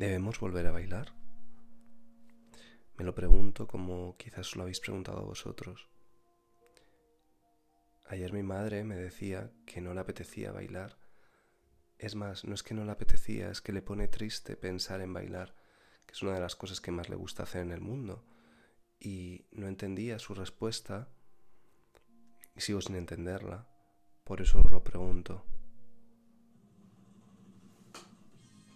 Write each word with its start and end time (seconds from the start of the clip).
¿Debemos 0.00 0.40
volver 0.40 0.66
a 0.66 0.70
bailar? 0.70 1.12
Me 2.96 3.04
lo 3.04 3.14
pregunto 3.14 3.66
como 3.66 4.16
quizás 4.16 4.56
lo 4.56 4.62
habéis 4.62 4.80
preguntado 4.80 5.18
a 5.18 5.24
vosotros. 5.24 5.90
Ayer 8.06 8.32
mi 8.32 8.42
madre 8.42 8.82
me 8.82 8.96
decía 8.96 9.52
que 9.66 9.82
no 9.82 9.92
le 9.92 10.00
apetecía 10.00 10.52
bailar. 10.52 10.96
Es 11.98 12.14
más, 12.14 12.46
no 12.46 12.54
es 12.54 12.62
que 12.62 12.72
no 12.72 12.86
le 12.86 12.92
apetecía, 12.92 13.50
es 13.50 13.60
que 13.60 13.74
le 13.74 13.82
pone 13.82 14.08
triste 14.08 14.56
pensar 14.56 15.02
en 15.02 15.12
bailar, 15.12 15.54
que 16.06 16.14
es 16.14 16.22
una 16.22 16.32
de 16.32 16.40
las 16.40 16.56
cosas 16.56 16.80
que 16.80 16.92
más 16.92 17.10
le 17.10 17.16
gusta 17.16 17.42
hacer 17.42 17.60
en 17.60 17.72
el 17.72 17.82
mundo. 17.82 18.24
Y 18.98 19.44
no 19.52 19.68
entendía 19.68 20.18
su 20.18 20.32
respuesta 20.32 21.10
y 22.56 22.62
sigo 22.62 22.80
sin 22.80 22.96
entenderla. 22.96 23.68
Por 24.24 24.40
eso 24.40 24.60
os 24.60 24.70
lo 24.70 24.82
pregunto. 24.82 25.44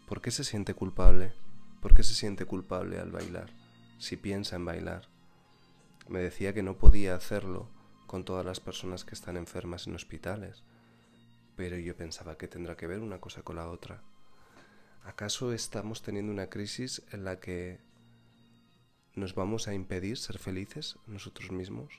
¿Por 0.07 0.21
qué 0.21 0.31
se 0.31 0.45
siente 0.45 0.75
culpable? 0.75 1.33
¿Por 1.81 1.95
qué 1.95 2.03
se 2.03 2.15
siente 2.15 2.45
culpable 2.45 2.99
al 2.99 3.11
bailar? 3.11 3.51
Si 3.99 4.17
piensa 4.17 4.57
en 4.57 4.67
bailar. 4.67 5.09
Me 6.09 6.19
decía 6.19 6.53
que 6.53 6.63
no 6.63 6.77
podía 6.77 7.15
hacerlo 7.15 7.71
con 8.07 8.25
todas 8.25 8.45
las 8.45 8.61
personas 8.61 9.07
que 9.07 9.15
están 9.15 9.39
enfermas 9.39 9.87
en 9.87 9.95
hospitales, 9.95 10.63
pero 11.57 11.79
yo 11.79 11.97
pensaba 11.97 12.37
que 12.37 12.49
tendrá 12.49 12.77
que 12.77 12.87
ver 12.87 13.01
una 13.01 13.19
cosa 13.19 13.43
con 13.43 13.57
la 13.57 13.71
otra. 13.71 14.03
¿Acaso 15.05 15.55
estamos 15.55 16.03
teniendo 16.03 16.33
una 16.33 16.51
crisis 16.51 17.03
en 17.11 17.25
la 17.25 17.41
que 17.41 17.81
nos 19.15 19.35
vamos 19.35 19.69
a 19.69 19.75
impedir 19.75 20.19
ser 20.19 20.39
felices 20.39 20.97
nosotros 21.07 21.51
mismos? 21.51 21.95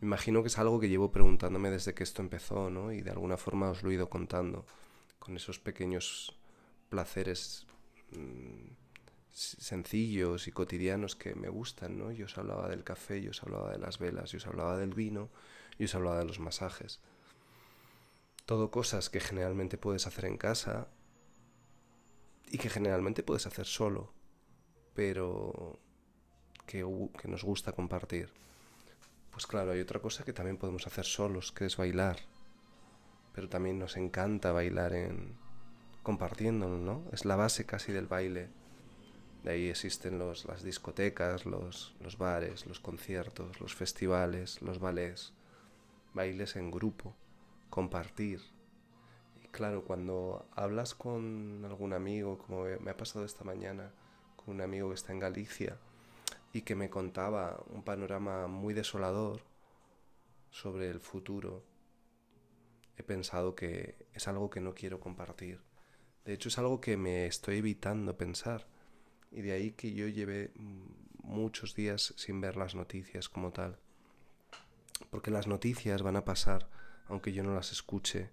Me 0.00 0.06
imagino 0.06 0.42
que 0.42 0.48
es 0.48 0.58
algo 0.58 0.78
que 0.78 0.88
llevo 0.88 1.10
preguntándome 1.10 1.70
desde 1.70 1.92
que 1.92 2.04
esto 2.04 2.22
empezó, 2.22 2.70
¿no? 2.70 2.92
Y 2.92 3.00
de 3.00 3.10
alguna 3.10 3.36
forma 3.36 3.70
os 3.70 3.82
lo 3.82 3.90
he 3.90 3.94
ido 3.94 4.08
contando, 4.08 4.64
con 5.18 5.36
esos 5.36 5.58
pequeños 5.58 6.36
placeres 6.92 7.66
mm, 8.10 8.68
sencillos 9.30 10.46
y 10.46 10.52
cotidianos 10.52 11.16
que 11.16 11.34
me 11.34 11.48
gustan, 11.48 11.96
¿no? 11.96 12.12
Yo 12.12 12.26
os 12.26 12.36
hablaba 12.36 12.68
del 12.68 12.84
café, 12.84 13.22
yo 13.22 13.30
os 13.30 13.42
hablaba 13.42 13.72
de 13.72 13.78
las 13.78 13.98
velas, 13.98 14.30
yo 14.30 14.36
os 14.36 14.46
hablaba 14.46 14.76
del 14.76 14.92
vino, 14.92 15.30
yo 15.78 15.86
os 15.86 15.94
hablaba 15.94 16.18
de 16.18 16.26
los 16.26 16.38
masajes. 16.38 17.00
Todo 18.44 18.70
cosas 18.70 19.08
que 19.08 19.20
generalmente 19.20 19.78
puedes 19.78 20.06
hacer 20.06 20.26
en 20.26 20.36
casa 20.36 20.88
y 22.50 22.58
que 22.58 22.68
generalmente 22.68 23.22
puedes 23.22 23.46
hacer 23.46 23.64
solo, 23.64 24.12
pero 24.92 25.78
que, 26.66 26.84
que 27.18 27.28
nos 27.28 27.42
gusta 27.42 27.72
compartir. 27.72 28.28
Pues 29.30 29.46
claro, 29.46 29.70
hay 29.70 29.80
otra 29.80 30.00
cosa 30.00 30.24
que 30.24 30.34
también 30.34 30.58
podemos 30.58 30.86
hacer 30.86 31.06
solos, 31.06 31.52
que 31.52 31.64
es 31.64 31.78
bailar. 31.78 32.18
Pero 33.32 33.48
también 33.48 33.78
nos 33.78 33.96
encanta 33.96 34.52
bailar 34.52 34.92
en, 34.92 35.38
compartiéndolo, 36.02 36.78
¿no? 36.78 37.04
Es 37.12 37.24
la 37.24 37.36
base 37.36 37.64
casi 37.64 37.92
del 37.92 38.06
baile. 38.06 38.48
De 39.44 39.52
ahí 39.52 39.68
existen 39.68 40.18
los, 40.18 40.44
las 40.44 40.62
discotecas, 40.62 41.46
los, 41.46 41.94
los 42.00 42.18
bares, 42.18 42.66
los 42.66 42.80
conciertos, 42.80 43.60
los 43.60 43.74
festivales, 43.74 44.62
los 44.62 44.78
ballets, 44.78 45.32
bailes 46.14 46.56
en 46.56 46.70
grupo, 46.70 47.14
compartir. 47.70 48.40
Y 49.44 49.48
claro, 49.48 49.84
cuando 49.84 50.46
hablas 50.54 50.94
con 50.94 51.64
algún 51.64 51.92
amigo, 51.92 52.38
como 52.38 52.64
me 52.80 52.90
ha 52.90 52.96
pasado 52.96 53.24
esta 53.24 53.44
mañana, 53.44 53.92
con 54.36 54.54
un 54.54 54.60
amigo 54.60 54.88
que 54.88 54.94
está 54.94 55.12
en 55.12 55.20
Galicia 55.20 55.76
y 56.52 56.62
que 56.62 56.74
me 56.74 56.90
contaba 56.90 57.62
un 57.70 57.82
panorama 57.82 58.46
muy 58.46 58.74
desolador 58.74 59.42
sobre 60.50 60.90
el 60.90 61.00
futuro, 61.00 61.64
he 62.96 63.02
pensado 63.02 63.54
que 63.54 63.96
es 64.12 64.28
algo 64.28 64.50
que 64.50 64.60
no 64.60 64.74
quiero 64.74 65.00
compartir 65.00 65.60
de 66.24 66.34
hecho, 66.34 66.48
es 66.48 66.58
algo 66.58 66.80
que 66.80 66.96
me 66.96 67.26
estoy 67.26 67.58
evitando 67.58 68.16
pensar. 68.16 68.66
Y 69.32 69.42
de 69.42 69.52
ahí 69.52 69.72
que 69.72 69.92
yo 69.92 70.06
lleve 70.06 70.52
muchos 71.22 71.74
días 71.74 72.14
sin 72.16 72.40
ver 72.40 72.56
las 72.56 72.74
noticias 72.74 73.28
como 73.28 73.52
tal. 73.52 73.78
Porque 75.10 75.30
las 75.30 75.48
noticias 75.48 76.02
van 76.02 76.16
a 76.16 76.24
pasar, 76.24 76.68
aunque 77.06 77.32
yo 77.32 77.42
no 77.42 77.54
las 77.54 77.72
escuche. 77.72 78.30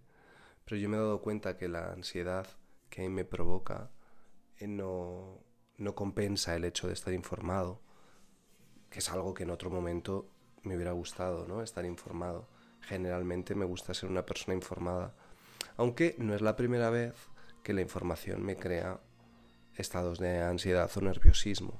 Pero 0.66 0.78
yo 0.78 0.88
me 0.88 0.98
he 0.98 1.00
dado 1.00 1.22
cuenta 1.22 1.58
que 1.58 1.68
la 1.68 1.92
ansiedad 1.92 2.48
que 2.90 3.10
me 3.10 3.26
provoca 3.26 3.90
eh, 4.58 4.68
no, 4.68 5.44
no 5.78 5.96
compensa 5.96 6.56
el 6.56 6.66
hecho 6.66 6.88
de 6.88 6.94
estar 6.94 7.14
informado. 7.14 7.82
Que 8.92 9.00
es 9.00 9.10
algo 9.10 9.34
que 9.34 9.44
en 9.44 9.50
otro 9.50 9.72
momento 9.72 10.30
me 10.62 10.76
hubiera 10.76 10.92
gustado, 10.92 11.48
¿no? 11.48 11.64
Estar 11.64 11.86
informado. 11.86 12.48
Generalmente 12.82 13.56
me 13.56 13.66
gusta 13.66 13.96
ser 13.96 14.12
una 14.12 14.26
persona 14.28 14.54
informada. 14.54 15.16
Aunque 15.76 16.16
no 16.20 16.36
es 16.36 16.42
la 16.42 16.56
primera 16.56 16.92
vez 16.92 17.16
que 17.64 17.74
la 17.74 17.82
información 17.82 18.44
me 18.44 18.56
crea 18.56 19.00
estados 19.76 20.20
de 20.20 20.42
ansiedad 20.42 20.90
o 20.96 21.02
nerviosismo. 21.02 21.80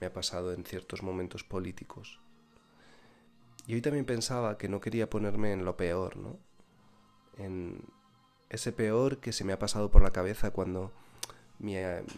Me 0.00 0.06
ha 0.06 0.12
pasado 0.12 0.52
en 0.52 0.64
ciertos 0.64 1.02
momentos 1.02 1.44
políticos. 1.44 2.20
Y 3.66 3.74
hoy 3.74 3.82
también 3.82 4.04
pensaba 4.04 4.56
que 4.58 4.68
no 4.68 4.80
quería 4.80 5.10
ponerme 5.10 5.52
en 5.52 5.64
lo 5.64 5.76
peor, 5.76 6.16
¿no? 6.16 6.38
En 7.36 7.84
ese 8.48 8.72
peor 8.72 9.18
que 9.18 9.32
se 9.32 9.44
me 9.44 9.52
ha 9.52 9.58
pasado 9.58 9.90
por 9.90 10.02
la 10.02 10.10
cabeza 10.10 10.50
cuando 10.50 10.92
mi, 11.58 11.74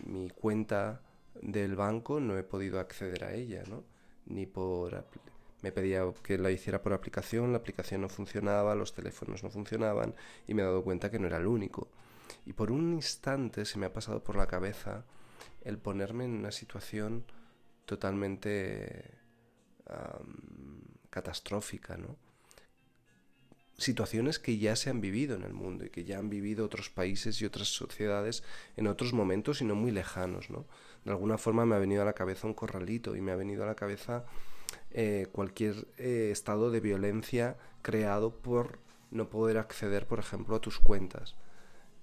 mi 0.07 0.31
cuenta 0.31 1.01
del 1.43 1.75
banco 1.75 2.21
no 2.21 2.39
he 2.39 2.43
podido 2.43 2.79
acceder 2.79 3.25
a 3.25 3.35
ella, 3.35 3.63
¿no? 3.69 3.85
Ni 4.27 4.47
por... 4.47 5.05
Me 5.63 5.73
pedía 5.73 6.05
que 6.23 6.39
la 6.39 6.51
hiciera 6.51 6.83
por 6.83 6.95
aplicación, 6.95 7.53
la 7.53 7.59
aplicación 7.59 8.01
no 8.01 8.09
funcionaba, 8.09 8.75
los 8.75 8.95
teléfonos 8.95 9.43
no 9.43 9.51
funcionaban 9.51 10.15
y 10.47 10.55
me 10.55 10.63
he 10.63 10.65
dado 10.65 10.83
cuenta 10.83 11.11
que 11.11 11.19
no 11.19 11.27
era 11.27 11.37
el 11.37 11.47
único. 11.47 11.89
Y 12.47 12.53
por 12.53 12.71
un 12.71 12.95
instante 12.95 13.65
se 13.65 13.79
me 13.79 13.87
ha 13.87 13.93
pasado 13.93 14.23
por 14.23 14.37
la 14.37 14.47
cabeza 14.47 15.05
el 15.63 15.79
ponerme 15.79 16.25
en 16.25 16.33
una 16.33 16.53
situación 16.53 17.25
totalmente 17.85 19.19
catastrófica, 21.11 21.97
¿no? 21.97 22.17
Situaciones 23.77 24.39
que 24.39 24.59
ya 24.59 24.77
se 24.77 24.91
han 24.91 25.01
vivido 25.01 25.35
en 25.35 25.43
el 25.43 25.55
mundo 25.55 25.85
y 25.85 25.91
que 25.91 26.05
ya 26.05 26.19
han 26.19 26.29
vivido 26.29 26.67
otros 26.67 26.91
países 26.91 27.41
y 27.41 27.47
otras 27.47 27.69
sociedades 27.69 28.45
en 28.77 28.87
otros 28.87 29.13
momentos 29.13 29.63
y 29.63 29.65
no 29.65 29.75
muy 29.75 29.91
lejanos, 29.91 30.51
¿no? 30.51 30.67
De 31.05 31.11
alguna 31.11 31.39
forma 31.39 31.65
me 31.67 31.75
ha 31.75 31.79
venido 31.79 32.03
a 32.03 32.05
la 32.05 32.13
cabeza 32.13 32.47
un 32.47 32.55
corralito 32.55 33.17
y 33.17 33.21
me 33.21 33.33
ha 33.33 33.37
venido 33.37 33.65
a 33.65 33.67
la 33.67 33.75
cabeza 33.75 34.25
eh, 34.93 35.27
cualquier 35.33 35.89
eh, 35.97 36.29
estado 36.31 36.71
de 36.71 36.81
violencia 36.81 37.57
creado 37.83 38.35
por 38.37 38.79
no 39.11 39.31
poder 39.31 39.57
acceder, 39.59 40.07
por 40.07 40.19
ejemplo, 40.19 40.55
a 40.55 40.61
tus 40.61 40.79
cuentas 40.79 41.35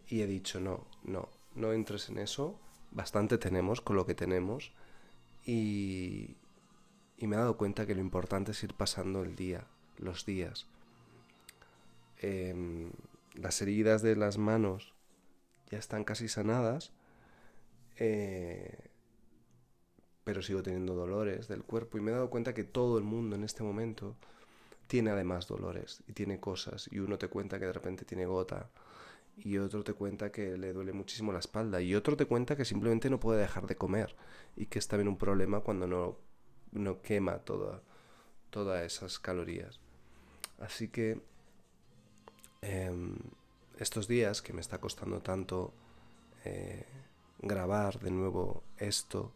y 0.08 0.22
he 0.22 0.28
dicho, 0.28 0.60
no, 0.60 0.86
no, 1.04 1.30
no 1.56 1.74
entres 1.74 2.10
en 2.10 2.18
eso, 2.20 2.60
bastante 2.92 3.38
tenemos 3.38 3.82
con 3.82 3.96
lo 3.96 4.06
que 4.06 4.16
tenemos 4.16 4.72
y, 5.46 6.36
y 7.18 7.28
me 7.28 7.36
he 7.36 7.40
dado 7.40 7.58
cuenta 7.58 7.86
que 7.86 7.96
lo 7.96 8.02
importante 8.02 8.52
es 8.52 8.64
ir 8.64 8.74
pasando 8.74 9.24
el 9.24 9.36
día, 9.36 9.66
los 9.98 10.26
días. 10.26 10.68
Em, 12.20 12.92
las 13.34 13.62
heridas 13.62 14.02
de 14.02 14.16
las 14.16 14.38
manos 14.38 14.94
ya 15.70 15.78
están 15.78 16.04
casi 16.04 16.28
sanadas, 16.28 16.92
eh, 17.98 18.90
pero 20.24 20.42
sigo 20.42 20.64
teniendo 20.64 20.96
dolores 20.96 21.48
del 21.48 21.64
cuerpo 21.64 21.98
y 21.98 22.02
me 22.02 22.12
he 22.12 22.14
dado 22.14 22.30
cuenta 22.30 22.54
que 22.54 22.64
todo 22.64 22.98
el 22.98 23.04
mundo 23.04 23.36
en 23.36 23.44
este 23.44 23.64
momento 23.64 24.16
tiene 24.88 25.12
además 25.12 25.48
dolores 25.48 26.04
y 26.08 26.14
tiene 26.14 26.40
cosas 26.40 26.90
y 26.92 27.00
uno 27.00 27.18
te 27.18 27.28
cuenta 27.28 27.60
que 27.60 27.66
de 27.66 27.74
repente 27.74 28.06
tiene 28.06 28.26
gota 28.26 28.70
y 29.38 29.58
otro 29.60 29.84
te 29.84 29.94
cuenta 29.94 30.32
que 30.32 30.58
le 30.58 30.74
duele 30.74 30.94
muchísimo 30.94 31.32
la 31.32 31.40
espalda 31.40 31.80
y 31.82 31.94
otro 31.96 32.18
te 32.18 32.26
cuenta 32.26 32.56
que 32.56 32.66
simplemente 32.66 33.10
no 33.10 33.20
puede 33.20 33.42
dejar 33.42 33.68
de 33.68 33.76
comer 33.76 34.16
y 34.56 34.66
que 34.66 34.80
es 34.80 34.88
también 34.88 35.08
un 35.08 35.18
problema 35.18 35.62
cuando 35.62 35.88
no, 35.88 36.18
no 36.72 37.02
quema 37.02 37.40
toda, 37.40 37.82
todas 38.50 38.84
esas 38.84 39.20
calorías. 39.20 39.80
Así 40.60 40.88
que 40.88 41.22
em, 42.62 43.16
estos 43.78 44.08
días 44.08 44.42
que 44.42 44.54
me 44.54 44.62
está 44.62 44.80
costando 44.80 45.22
tanto 45.22 45.72
eh, 46.44 46.86
grabar 47.40 48.00
de 48.00 48.10
nuevo 48.10 48.64
esto, 48.78 49.32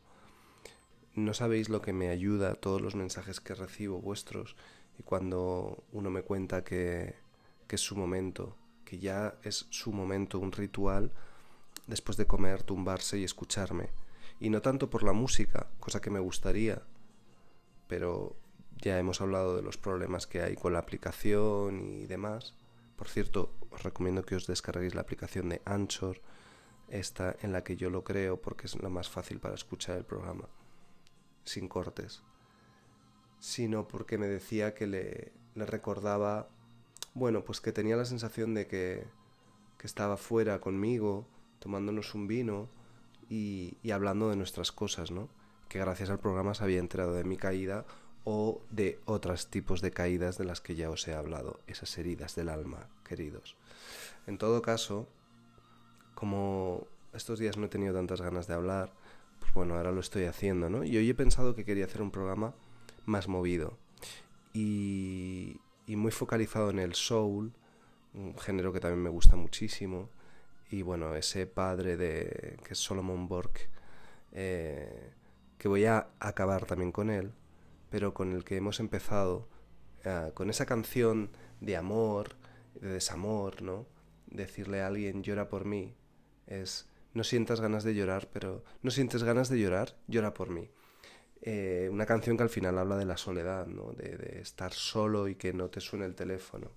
no 1.13 1.33
sabéis 1.35 1.69
lo 1.69 1.81
que 1.81 1.93
me 1.93 2.09
ayuda 2.09 2.55
todos 2.55 2.81
los 2.81 2.95
mensajes 2.95 3.39
que 3.39 3.53
recibo 3.53 4.01
vuestros 4.01 4.55
y 4.97 5.03
cuando 5.03 5.83
uno 5.91 6.09
me 6.09 6.23
cuenta 6.23 6.63
que, 6.63 7.15
que 7.67 7.75
es 7.75 7.81
su 7.81 7.95
momento 7.95 8.55
que 8.91 8.99
ya 8.99 9.35
es 9.43 9.67
su 9.69 9.93
momento, 9.93 10.38
un 10.38 10.51
ritual, 10.51 11.13
después 11.88 12.17
de 12.17 12.27
comer, 12.27 12.61
tumbarse 12.61 13.17
y 13.17 13.23
escucharme. 13.23 13.88
Y 14.41 14.49
no 14.49 14.61
tanto 14.61 14.89
por 14.89 15.03
la 15.03 15.13
música, 15.13 15.67
cosa 15.79 16.01
que 16.01 16.09
me 16.09 16.19
gustaría, 16.19 16.81
pero 17.88 18.35
ya 18.81 18.99
hemos 18.99 19.21
hablado 19.21 19.55
de 19.55 19.61
los 19.61 19.77
problemas 19.77 20.27
que 20.27 20.41
hay 20.41 20.57
con 20.57 20.73
la 20.73 20.79
aplicación 20.79 21.79
y 21.79 22.05
demás. 22.05 22.53
Por 22.97 23.07
cierto, 23.07 23.53
os 23.69 23.81
recomiendo 23.81 24.25
que 24.25 24.35
os 24.35 24.45
descarguéis 24.45 24.93
la 24.93 25.03
aplicación 25.03 25.47
de 25.47 25.61
Anchor, 25.63 26.19
esta 26.89 27.38
en 27.43 27.53
la 27.53 27.63
que 27.63 27.77
yo 27.77 27.89
lo 27.89 28.03
creo 28.03 28.41
porque 28.41 28.67
es 28.67 28.75
la 28.83 28.89
más 28.89 29.07
fácil 29.07 29.39
para 29.39 29.55
escuchar 29.55 29.95
el 29.99 30.03
programa, 30.03 30.49
sin 31.45 31.69
cortes. 31.69 32.23
Sino 33.39 33.88
porque 33.88 34.17
me 34.17 34.27
decía 34.27 34.73
que 34.73 34.85
le, 34.85 35.31
le 35.55 35.65
recordaba 35.65 36.49
bueno, 37.13 37.43
pues 37.43 37.61
que 37.61 37.71
tenía 37.71 37.95
la 37.95 38.05
sensación 38.05 38.53
de 38.53 38.67
que, 38.67 39.05
que 39.77 39.87
estaba 39.87 40.17
fuera 40.17 40.61
conmigo, 40.61 41.25
tomándonos 41.59 42.15
un 42.15 42.27
vino 42.27 42.69
y, 43.29 43.77
y 43.83 43.91
hablando 43.91 44.29
de 44.29 44.35
nuestras 44.35 44.71
cosas, 44.71 45.11
¿no? 45.11 45.29
Que 45.69 45.79
gracias 45.79 46.09
al 46.09 46.19
programa 46.19 46.53
se 46.53 46.63
había 46.63 46.79
enterado 46.79 47.13
de 47.13 47.23
mi 47.23 47.37
caída 47.37 47.85
o 48.23 48.61
de 48.69 48.99
otros 49.05 49.47
tipos 49.47 49.81
de 49.81 49.91
caídas 49.91 50.37
de 50.37 50.45
las 50.45 50.61
que 50.61 50.75
ya 50.75 50.89
os 50.89 51.07
he 51.07 51.13
hablado, 51.13 51.59
esas 51.67 51.97
heridas 51.97 52.35
del 52.35 52.49
alma, 52.49 52.87
queridos. 53.03 53.57
En 54.27 54.37
todo 54.37 54.61
caso, 54.61 55.07
como 56.13 56.87
estos 57.13 57.39
días 57.39 57.57
no 57.57 57.65
he 57.65 57.69
tenido 57.69 57.93
tantas 57.93 58.21
ganas 58.21 58.47
de 58.47 58.53
hablar, 58.53 58.93
pues 59.39 59.53
bueno, 59.53 59.75
ahora 59.75 59.91
lo 59.91 60.01
estoy 60.01 60.25
haciendo, 60.25 60.69
¿no? 60.69 60.83
Y 60.83 60.95
hoy 60.97 61.09
he 61.09 61.15
pensado 61.15 61.55
que 61.55 61.65
quería 61.65 61.85
hacer 61.85 62.01
un 62.01 62.11
programa 62.11 62.53
más 63.05 63.27
movido 63.27 63.77
y, 64.53 65.59
muy 65.87 66.11
focalizado 66.11 66.69
en 66.69 66.79
el 66.79 66.95
soul, 66.95 67.53
un 68.13 68.37
género 68.37 68.73
que 68.73 68.79
también 68.79 69.03
me 69.03 69.09
gusta 69.09 69.35
muchísimo. 69.35 70.09
Y 70.69 70.83
bueno, 70.83 71.15
ese 71.15 71.47
padre 71.47 71.97
de 71.97 72.57
que 72.63 72.73
es 72.73 72.79
Solomon 72.79 73.27
Borg, 73.27 73.51
eh, 74.31 75.11
que 75.57 75.67
voy 75.67 75.85
a 75.85 76.07
acabar 76.19 76.65
también 76.65 76.91
con 76.91 77.09
él, 77.09 77.33
pero 77.89 78.13
con 78.13 78.31
el 78.33 78.43
que 78.43 78.57
hemos 78.57 78.79
empezado, 78.79 79.47
eh, 80.05 80.31
con 80.33 80.49
esa 80.49 80.65
canción 80.65 81.29
de 81.59 81.75
amor, 81.75 82.35
de 82.79 82.89
desamor, 82.89 83.61
¿no? 83.61 83.85
Decirle 84.27 84.81
a 84.81 84.87
alguien 84.87 85.23
llora 85.23 85.49
por 85.49 85.65
mí, 85.65 85.93
es 86.47 86.87
no 87.13 87.23
sientas 87.23 87.59
ganas 87.59 87.83
de 87.83 87.93
llorar, 87.93 88.29
pero 88.31 88.63
no 88.81 88.91
sientes 88.91 89.23
ganas 89.23 89.49
de 89.49 89.59
llorar, 89.59 89.97
llora 90.07 90.33
por 90.33 90.49
mí. 90.49 90.69
Eh, 91.41 91.89
una 91.91 92.05
canción 92.05 92.38
que 92.38 92.43
al 92.43 92.49
final 92.49 92.77
habla 92.77 92.97
de 92.97 93.05
la 93.05 93.17
soledad, 93.17 93.65
¿no? 93.65 93.93
De, 93.93 94.15
de, 94.17 94.41
estar 94.41 94.73
solo 94.73 95.27
y 95.27 95.35
que 95.35 95.53
no 95.53 95.69
te 95.69 95.81
suene 95.81 96.05
el 96.05 96.15
teléfono. 96.15 96.71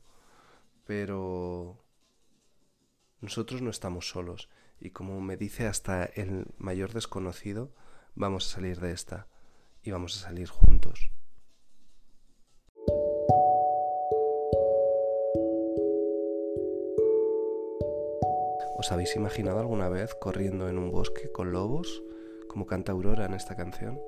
Pero 0.87 1.85
nosotros 3.21 3.63
no 3.63 3.71
estamos 3.71 4.09
solos 4.09 4.49
y 4.81 4.91
como 4.91 5.21
me 5.21 5.37
dice 5.37 5.67
hasta 5.67 6.05
el 6.05 6.47
mayor 6.59 6.93
desconocido, 6.93 7.73
vamos 8.15 8.47
a 8.47 8.55
salir 8.55 8.81
de 8.81 8.93
esta 8.93 9.29
y 9.83 9.91
vamos 9.91 10.17
a 10.17 10.29
salir 10.29 10.49
juntos. 10.49 11.11
¿Os 18.77 18.93
habéis 18.93 19.17
imaginado 19.17 19.61
alguna 19.61 19.89
vez 19.89 20.15
corriendo 20.15 20.69
en 20.69 20.79
un 20.79 20.91
bosque 20.91 21.33
con 21.33 21.53
lobos, 21.53 22.03
como 22.49 22.67
canta 22.67 22.93
Aurora 22.93 23.25
en 23.25 23.35
esta 23.35 23.57
canción? 23.57 23.99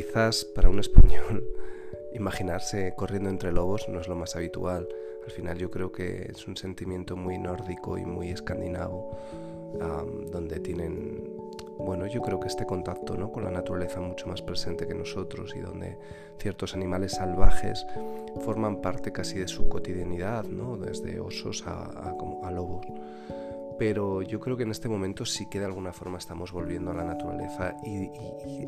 Quizás 0.00 0.46
para 0.46 0.70
un 0.70 0.78
español 0.78 1.44
imaginarse 2.14 2.94
corriendo 2.96 3.28
entre 3.28 3.52
lobos 3.52 3.86
no 3.90 4.00
es 4.00 4.08
lo 4.08 4.16
más 4.16 4.34
habitual. 4.34 4.88
Al 5.26 5.30
final 5.30 5.58
yo 5.58 5.70
creo 5.70 5.92
que 5.92 6.30
es 6.30 6.48
un 6.48 6.56
sentimiento 6.56 7.16
muy 7.16 7.36
nórdico 7.36 7.98
y 7.98 8.06
muy 8.06 8.30
escandinavo, 8.30 9.10
donde 10.32 10.58
tienen 10.60 11.36
bueno, 11.76 12.06
yo 12.06 12.22
creo 12.22 12.40
que 12.40 12.48
este 12.48 12.64
contacto 12.64 13.14
¿no? 13.14 13.30
con 13.30 13.44
la 13.44 13.50
naturaleza 13.50 14.00
mucho 14.00 14.26
más 14.26 14.40
presente 14.40 14.86
que 14.86 14.94
nosotros 14.94 15.54
y 15.54 15.60
donde 15.60 15.98
ciertos 16.38 16.72
animales 16.74 17.12
salvajes 17.12 17.86
forman 18.40 18.80
parte 18.80 19.12
casi 19.12 19.38
de 19.38 19.48
su 19.48 19.68
cotidianidad, 19.68 20.44
¿no? 20.44 20.78
desde 20.78 21.20
osos 21.20 21.66
a, 21.66 21.84
a, 21.84 22.50
lobos. 22.50 22.86
Pero 23.80 24.20
yo 24.20 24.40
creo 24.40 24.58
que 24.58 24.64
en 24.64 24.72
este 24.72 24.90
momento 24.90 25.24
sí 25.24 25.48
que 25.48 25.58
de 25.58 25.64
alguna 25.64 25.94
forma 25.94 26.18
estamos 26.18 26.52
volviendo 26.52 26.90
a 26.90 26.94
la 26.94 27.02
naturaleza 27.02 27.78
y, 27.82 28.10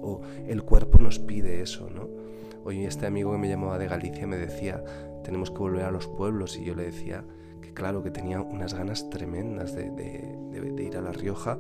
o 0.01 0.23
el 0.49 0.63
cuerpo 0.63 0.97
nos 0.97 1.19
pide 1.19 1.61
eso. 1.61 1.91
¿no? 1.91 2.09
Hoy 2.65 2.87
este 2.87 3.05
amigo 3.05 3.31
que 3.33 3.37
me 3.37 3.47
llamaba 3.47 3.77
de 3.77 3.89
Galicia 3.89 4.27
me 4.27 4.39
decía, 4.39 4.83
tenemos 5.23 5.51
que 5.51 5.59
volver 5.59 5.85
a 5.85 5.91
los 5.91 6.07
pueblos 6.07 6.57
y 6.57 6.65
yo 6.65 6.75
le 6.75 6.85
decía, 6.85 7.27
que 7.61 7.75
claro, 7.75 8.03
que 8.03 8.11
tenía 8.11 8.41
unas 8.41 8.73
ganas 8.73 9.11
tremendas 9.11 9.75
de, 9.75 9.85
ir 10.79 10.97
a 10.97 11.03
La 11.03 11.13
Rioja. 11.13 11.59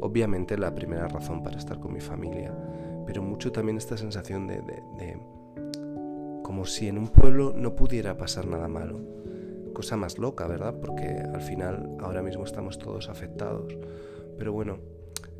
Obviamente 0.00 0.56
la 0.56 0.74
primera 0.74 1.06
razón 1.06 1.42
para 1.42 1.58
estar 1.58 1.80
con 1.80 1.92
mi 1.92 2.00
familia, 2.00 2.56
pero 3.04 3.22
mucho 3.22 3.52
también 3.52 3.76
esta 3.76 3.98
sensación 3.98 4.46
de, 4.46 4.62
como 6.42 6.64
si 6.64 6.88
en 6.88 6.96
un 6.96 7.08
pueblo 7.08 7.52
no 7.54 7.76
pudiera 7.76 8.16
pasar 8.16 8.46
nada 8.46 8.66
malo. 8.66 8.98
Cosa 9.74 9.96
más 9.96 10.18
loca, 10.18 10.46
¿verdad? 10.46 10.74
Porque 10.80 11.06
al 11.06 11.42
final 11.42 11.96
ahora 12.00 12.22
mismo 12.22 12.44
estamos 12.44 12.78
todos 12.78 13.10
afectados. 13.10 13.76
Pero 14.38 14.52
bueno, 14.52 14.78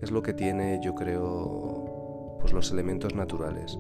es 0.01 0.11
lo 0.11 0.23
que 0.23 0.35
tiene, 0.35 0.81
yo 0.83 0.95
creo, 0.95 2.37
pues 2.41 2.53
los 2.53 2.71
elementos 2.73 3.15
naturales. 3.15 3.79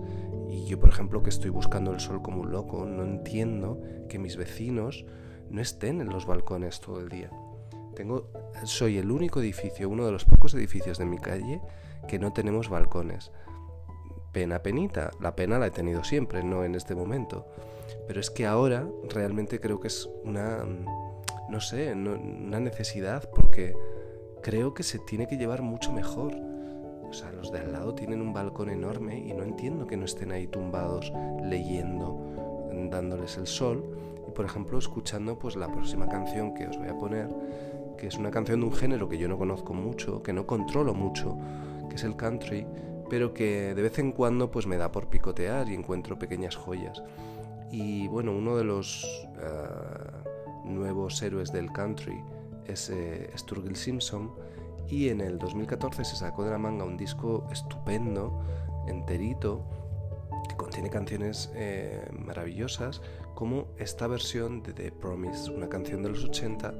Y 0.48 0.64
yo, 0.66 0.78
por 0.78 0.88
ejemplo, 0.88 1.22
que 1.22 1.30
estoy 1.30 1.50
buscando 1.50 1.92
el 1.92 2.00
sol 2.00 2.22
como 2.22 2.40
un 2.40 2.52
loco, 2.52 2.86
no 2.86 3.02
entiendo 3.02 3.82
que 4.08 4.18
mis 4.18 4.36
vecinos 4.36 5.04
no 5.50 5.60
estén 5.60 6.00
en 6.00 6.08
los 6.08 6.26
balcones 6.26 6.80
todo 6.80 7.00
el 7.00 7.08
día. 7.08 7.30
Tengo, 7.94 8.30
soy 8.64 8.98
el 8.98 9.10
único 9.10 9.40
edificio, 9.40 9.88
uno 9.88 10.06
de 10.06 10.12
los 10.12 10.24
pocos 10.24 10.54
edificios 10.54 10.98
de 10.98 11.04
mi 11.04 11.18
calle 11.18 11.60
que 12.08 12.18
no 12.18 12.32
tenemos 12.32 12.68
balcones. 12.68 13.32
Pena, 14.34 14.62
penita. 14.62 15.10
La 15.20 15.34
pena 15.34 15.58
la 15.58 15.68
he 15.68 15.70
tenido 15.70 16.04
siempre, 16.04 16.44
no 16.44 16.64
en 16.64 16.74
este 16.74 16.94
momento. 16.94 17.46
Pero 18.06 18.20
es 18.20 18.30
que 18.30 18.44
ahora 18.44 18.86
realmente 19.08 19.60
creo 19.60 19.80
que 19.80 19.88
es 19.88 20.08
una, 20.24 20.62
no 21.48 21.60
sé, 21.60 21.92
una 21.92 22.60
necesidad 22.60 23.30
porque 23.34 23.74
creo 24.42 24.74
que 24.74 24.82
se 24.82 24.98
tiene 24.98 25.26
que 25.26 25.38
llevar 25.38 25.62
mucho 25.62 25.92
mejor. 25.92 26.34
O 27.08 27.12
sea, 27.12 27.32
los 27.32 27.50
de 27.50 27.60
al 27.60 27.72
lado 27.72 27.94
tienen 27.94 28.20
un 28.20 28.34
balcón 28.34 28.68
enorme 28.68 29.18
y 29.18 29.32
no 29.32 29.42
entiendo 29.42 29.86
que 29.86 29.96
no 29.96 30.04
estén 30.04 30.32
ahí 30.32 30.46
tumbados 30.48 31.10
leyendo, 31.42 32.68
dándoles 32.90 33.38
el 33.38 33.46
sol 33.46 34.04
por 34.34 34.44
ejemplo, 34.44 34.78
escuchando 34.78 35.38
pues 35.38 35.56
la 35.56 35.68
próxima 35.68 36.08
canción 36.08 36.54
que 36.54 36.66
os 36.66 36.76
voy 36.76 36.88
a 36.88 36.98
poner, 36.98 37.28
que 37.96 38.08
es 38.08 38.16
una 38.16 38.30
canción 38.30 38.60
de 38.60 38.66
un 38.66 38.72
género 38.72 39.08
que 39.08 39.16
yo 39.16 39.28
no 39.28 39.38
conozco 39.38 39.72
mucho, 39.72 40.22
que 40.22 40.32
no 40.32 40.46
controlo 40.46 40.92
mucho, 40.92 41.38
que 41.88 41.96
es 41.96 42.04
el 42.04 42.16
country, 42.16 42.66
pero 43.14 43.32
que 43.32 43.76
de 43.76 43.80
vez 43.80 43.96
en 44.00 44.10
cuando 44.10 44.50
pues 44.50 44.66
me 44.66 44.76
da 44.76 44.90
por 44.90 45.06
picotear 45.06 45.68
y 45.68 45.74
encuentro 45.74 46.18
pequeñas 46.18 46.56
joyas. 46.56 47.00
Y 47.70 48.08
bueno, 48.08 48.32
uno 48.32 48.56
de 48.56 48.64
los 48.64 49.04
uh, 49.04 50.68
nuevos 50.68 51.22
héroes 51.22 51.52
del 51.52 51.70
country 51.70 52.20
es 52.66 52.90
eh, 52.90 53.30
Sturgill 53.38 53.76
Simpson 53.76 54.32
y 54.88 55.10
en 55.10 55.20
el 55.20 55.38
2014 55.38 56.04
se 56.04 56.16
sacó 56.16 56.42
de 56.42 56.50
la 56.50 56.58
manga 56.58 56.84
un 56.84 56.96
disco 56.96 57.46
estupendo, 57.52 58.36
enterito, 58.88 59.64
que 60.48 60.56
contiene 60.56 60.90
canciones 60.90 61.52
eh, 61.54 62.04
maravillosas 62.18 63.00
como 63.34 63.66
esta 63.78 64.06
versión 64.06 64.62
de 64.62 64.72
The 64.72 64.92
Promise, 64.92 65.50
una 65.50 65.68
canción 65.68 66.02
de 66.02 66.10
los 66.10 66.24
80 66.24 66.74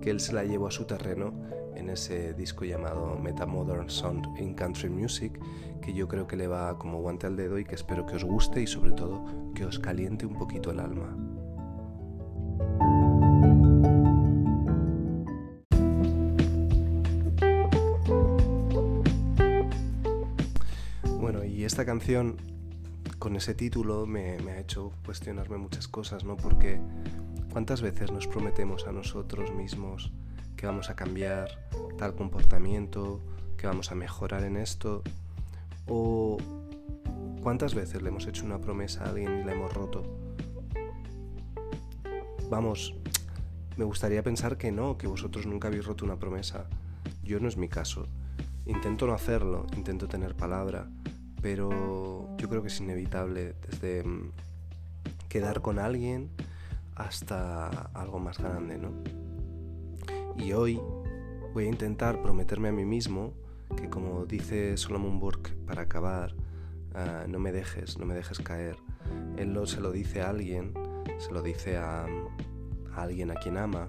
que 0.00 0.10
él 0.10 0.20
se 0.20 0.32
la 0.32 0.44
llevó 0.44 0.66
a 0.66 0.70
su 0.70 0.84
terreno 0.84 1.32
en 1.74 1.88
ese 1.88 2.34
disco 2.34 2.64
llamado 2.64 3.18
Meta 3.18 3.46
Modern 3.46 3.88
Sound 3.88 4.38
in 4.38 4.54
Country 4.54 4.90
Music, 4.90 5.40
que 5.80 5.92
yo 5.92 6.08
creo 6.08 6.26
que 6.26 6.36
le 6.36 6.46
va 6.46 6.78
como 6.78 7.00
guante 7.00 7.26
al 7.26 7.36
dedo 7.36 7.58
y 7.58 7.64
que 7.64 7.74
espero 7.74 8.06
que 8.06 8.16
os 8.16 8.24
guste 8.24 8.60
y 8.60 8.66
sobre 8.66 8.92
todo 8.92 9.24
que 9.54 9.64
os 9.64 9.78
caliente 9.78 10.26
un 10.26 10.34
poquito 10.34 10.70
el 10.70 10.80
alma. 10.80 11.16
Bueno, 21.20 21.44
y 21.44 21.64
esta 21.64 21.84
canción 21.84 22.49
con 23.20 23.36
ese 23.36 23.54
título 23.54 24.06
me, 24.06 24.38
ha 24.50 24.58
hecho 24.58 24.92
cuestionarme 25.04 25.58
muchas 25.58 25.86
cosas, 25.86 26.24
¿no? 26.24 26.38
Porque 26.38 26.80
¿cuántas 27.52 27.82
veces 27.82 28.10
nos 28.10 28.26
prometemos 28.26 28.86
a 28.86 28.92
nosotros 28.92 29.52
mismos 29.52 30.10
que 30.56 30.66
vamos 30.66 30.88
a 30.88 30.96
cambiar 30.96 31.68
tal 31.98 32.14
comportamiento, 32.14 33.20
que 33.58 33.66
vamos 33.66 33.92
a 33.92 33.94
mejorar 33.94 34.42
en 34.44 34.56
esto? 34.56 35.02
¿O 35.86 36.38
cuántas 37.42 37.74
veces 37.74 38.00
le 38.00 38.08
hemos 38.08 38.26
hecho 38.26 38.46
una 38.46 38.58
promesa 38.58 39.04
a 39.04 39.10
alguien 39.10 39.40
y 39.40 39.44
la 39.44 39.52
hemos 39.52 39.74
roto? 39.74 40.02
Vamos, 42.48 42.94
me 43.76 43.84
gustaría 43.84 44.22
pensar 44.22 44.56
que 44.56 44.72
no, 44.72 44.96
que 44.96 45.06
vosotros 45.06 45.46
nunca 45.46 45.68
habéis 45.68 45.84
roto 45.84 46.06
una 46.06 46.16
promesa. 46.16 46.70
Yo 47.22 47.38
no 47.38 47.48
es 47.48 47.58
mi 47.58 47.68
caso. 47.68 48.06
Intento 48.64 49.06
no 49.06 49.12
hacerlo, 49.12 49.66
intento 49.76 50.08
tener 50.08 50.34
palabra, 50.34 50.88
pero 51.42 52.29
yo 52.40 52.48
creo 52.48 52.62
que 52.62 52.68
es 52.68 52.80
inevitable 52.80 53.54
desde 53.68 54.02
mm, 54.02 54.32
quedar 55.28 55.60
con 55.60 55.78
alguien 55.78 56.30
hasta 56.94 57.68
algo 57.92 58.18
más 58.18 58.38
grande, 58.38 58.78
¿no? 58.78 58.92
Y 60.38 60.52
hoy 60.52 60.80
voy 61.52 61.64
a 61.64 61.68
intentar 61.68 62.22
prometerme 62.22 62.70
a 62.70 62.72
mí 62.72 62.84
mismo 62.86 63.34
que 63.76 63.90
como 63.90 64.24
dice 64.24 64.76
Solomon 64.78 65.20
Burke 65.20 65.52
para 65.66 65.82
acabar, 65.82 66.34
ah, 66.94 67.26
no 67.28 67.38
me 67.38 67.52
dejes, 67.52 67.98
no 67.98 68.06
me 68.06 68.14
dejes 68.14 68.38
caer. 68.40 68.76
Él 69.36 69.52
lo, 69.52 69.66
se 69.66 69.80
lo 69.80 69.92
dice 69.92 70.22
a 70.22 70.30
alguien, 70.30 70.72
se 71.18 71.32
lo 71.32 71.42
dice 71.42 71.76
a, 71.76 72.04
a 72.04 73.02
alguien 73.02 73.30
a 73.30 73.34
quien 73.34 73.58
ama, 73.58 73.86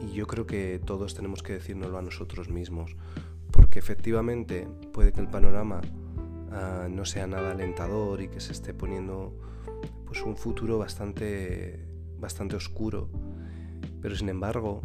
y 0.00 0.12
yo 0.12 0.26
creo 0.26 0.46
que 0.46 0.80
todos 0.82 1.14
tenemos 1.14 1.42
que 1.42 1.52
decírnoslo 1.52 1.98
a 1.98 2.02
nosotros 2.02 2.48
mismos, 2.48 2.96
porque 3.50 3.78
efectivamente 3.78 4.66
puede 4.92 5.12
que 5.12 5.20
el 5.20 5.28
panorama 5.28 5.82
No 6.90 7.04
sea 7.04 7.26
nada 7.26 7.52
alentador 7.52 8.20
y 8.20 8.28
que 8.28 8.40
se 8.40 8.52
esté 8.52 8.74
poniendo 8.74 9.36
pues 10.06 10.22
un 10.22 10.36
futuro 10.36 10.78
bastante 10.78 11.84
bastante 12.18 12.54
oscuro 12.56 13.10
pero 14.04 14.16
sin 14.16 14.28
embargo 14.28 14.82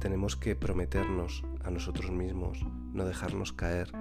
tenemos 0.00 0.36
que 0.36 0.56
prometernos 0.56 1.44
a 1.62 1.70
nosotros 1.70 2.10
mismos, 2.10 2.64
no 2.94 3.04
dejarnos 3.04 3.52
caer. 3.52 3.92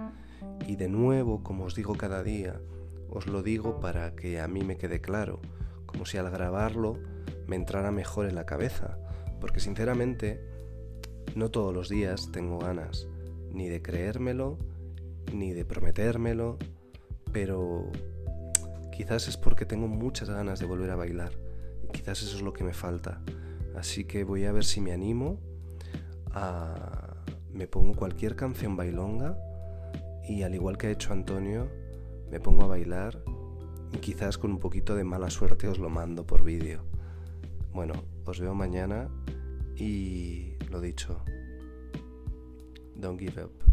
Y 0.65 0.77
de 0.77 0.87
nuevo, 0.87 1.43
como 1.43 1.65
os 1.65 1.75
digo 1.75 1.95
cada 1.95 2.23
día, 2.23 2.61
os 3.09 3.27
lo 3.27 3.43
digo 3.43 3.81
para 3.81 4.15
que 4.15 4.39
a 4.39 4.47
mí 4.47 4.63
me 4.63 4.77
quede 4.77 5.01
claro, 5.01 5.41
como 5.85 6.05
si 6.05 6.17
al 6.17 6.31
grabarlo 6.31 6.97
me 7.45 7.57
entrara 7.57 7.91
mejor 7.91 8.25
en 8.29 8.35
la 8.35 8.45
cabeza, 8.45 8.97
porque 9.41 9.59
sinceramente 9.59 10.41
no 11.35 11.51
todos 11.51 11.73
los 11.73 11.89
días 11.89 12.31
tengo 12.31 12.57
ganas 12.59 13.09
ni 13.51 13.67
de 13.67 13.81
creérmelo, 13.81 14.57
ni 15.33 15.53
de 15.53 15.65
prometérmelo, 15.65 16.57
pero 17.31 17.91
quizás 18.95 19.27
es 19.27 19.37
porque 19.37 19.65
tengo 19.65 19.87
muchas 19.87 20.29
ganas 20.29 20.59
de 20.59 20.65
volver 20.65 20.89
a 20.91 20.95
bailar, 20.95 21.33
quizás 21.91 22.21
eso 22.21 22.37
es 22.37 22.41
lo 22.41 22.53
que 22.53 22.63
me 22.63 22.73
falta. 22.73 23.21
Así 23.75 24.05
que 24.05 24.23
voy 24.23 24.45
a 24.45 24.51
ver 24.51 24.63
si 24.63 24.81
me 24.81 24.93
animo 24.93 25.39
a... 26.31 27.23
Me 27.51 27.67
pongo 27.67 27.93
cualquier 27.93 28.35
canción 28.35 28.75
bailonga 28.75 29.37
y 30.27 30.43
al 30.43 30.55
igual 30.55 30.77
que 30.77 30.87
ha 30.87 30.91
hecho 30.91 31.13
Antonio, 31.13 31.69
me 32.29 32.41
pongo 32.41 32.63
a 32.63 32.67
bailar 32.67 33.23
y 33.93 33.97
quizás 33.99 34.37
con 34.37 34.51
un 34.51 34.59
poquito 34.59 34.95
de 34.95 35.05
mala 35.05 35.29
suerte 35.29 35.69
os 35.69 35.79
lo 35.79 35.89
mando 35.89 36.25
por 36.27 36.43
vídeo. 36.43 36.83
Bueno, 37.73 37.93
os 38.25 38.41
veo 38.41 38.53
mañana 38.53 39.09
y 39.77 40.55
lo 40.69 40.81
dicho, 40.81 41.23
don't 42.95 43.19
give 43.19 43.41
up. 43.41 43.64